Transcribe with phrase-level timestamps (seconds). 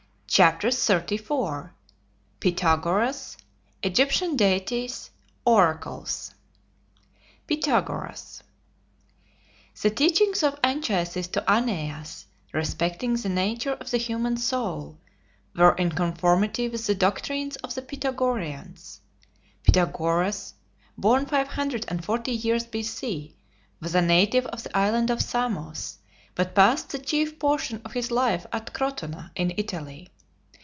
[0.33, 1.71] CHAPTER XXXIV
[2.39, 3.35] PYTHAGORAS
[3.83, 5.09] EGYPTIAN DEITIES
[5.45, 6.33] ORACLES
[7.47, 8.41] PYTHAGORAS
[9.81, 14.97] The teachings of Anchises to Aeneas, respecting the nature of the human soul,
[15.53, 19.01] were in conformity with the doctrines of the Pythagoreans.
[19.63, 20.53] Pythagoras
[20.97, 23.35] (born five hundred and forty years B.C.)
[23.81, 25.97] was a native of the island of Samos,
[26.35, 30.07] but passed the chief portion of his life at Crotona in Italy.